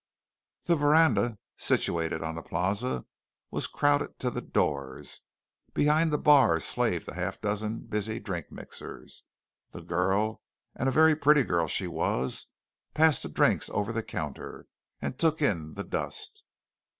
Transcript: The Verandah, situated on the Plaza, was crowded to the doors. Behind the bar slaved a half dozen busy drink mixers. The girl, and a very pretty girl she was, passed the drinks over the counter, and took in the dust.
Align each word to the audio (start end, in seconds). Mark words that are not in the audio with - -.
The 0.63 0.75
Verandah, 0.75 1.37
situated 1.57 2.23
on 2.23 2.33
the 2.33 2.41
Plaza, 2.41 3.05
was 3.51 3.67
crowded 3.67 4.17
to 4.17 4.31
the 4.31 4.41
doors. 4.41 5.21
Behind 5.75 6.11
the 6.11 6.17
bar 6.17 6.59
slaved 6.59 7.07
a 7.07 7.13
half 7.13 7.39
dozen 7.39 7.81
busy 7.81 8.19
drink 8.19 8.51
mixers. 8.51 9.25
The 9.73 9.83
girl, 9.83 10.41
and 10.73 10.89
a 10.89 10.91
very 10.91 11.15
pretty 11.15 11.43
girl 11.43 11.67
she 11.67 11.85
was, 11.85 12.47
passed 12.95 13.21
the 13.21 13.29
drinks 13.29 13.69
over 13.69 13.93
the 13.93 14.01
counter, 14.01 14.65
and 15.03 15.19
took 15.19 15.39
in 15.39 15.75
the 15.75 15.83
dust. 15.83 16.45